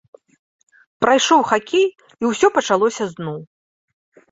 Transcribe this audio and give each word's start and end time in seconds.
Прайшоў 1.05 1.41
хакей, 1.51 1.85
і 2.25 2.29
ўсё 2.33 2.47
пачалося 2.57 3.03
зноў. 3.15 3.39